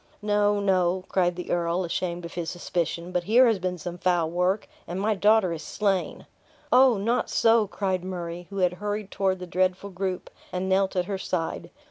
"No, 0.23 0.59
no," 0.59 1.03
cried 1.09 1.35
the 1.35 1.51
earl, 1.51 1.83
ashamed 1.85 2.25
of 2.25 2.33
his 2.33 2.49
suspicion; 2.49 3.11
"but 3.11 3.25
here 3.25 3.45
has 3.45 3.59
been 3.59 3.77
some 3.77 3.99
foul 3.99 4.31
work 4.31 4.67
and 4.87 4.99
my 4.99 5.13
daughter 5.13 5.53
is 5.53 5.61
slain." 5.61 6.25
"Oh, 6.71 6.97
not 6.97 7.29
so!" 7.29 7.67
cried 7.67 8.03
Murray, 8.03 8.47
who 8.49 8.57
had 8.57 8.73
hurried 8.81 9.11
toward 9.11 9.37
the 9.37 9.45
dreadful 9.45 9.91
group, 9.91 10.31
and 10.51 10.67
knelt 10.67 10.95
at 10.95 11.05
her 11.05 11.19
side. 11.19 11.69